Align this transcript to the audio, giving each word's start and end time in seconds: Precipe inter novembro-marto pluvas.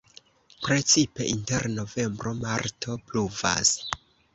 Precipe 0.67 1.29
inter 1.35 1.69
novembro-marto 1.75 3.01
pluvas. 3.09 3.81